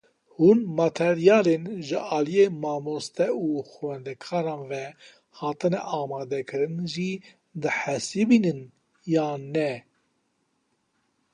Hûn 0.35 0.59
materyalên 0.79 1.63
ji 1.87 1.97
aliyê 2.17 2.47
mamoste 2.63 3.27
û 3.45 3.47
xwendekaran 3.71 4.61
ve 4.71 4.83
hatine 5.39 5.79
amadekirin 6.01 6.77
jî 6.93 7.11
dihesibînin 7.61 8.59
yan 9.13 9.41
ne? 9.55 9.71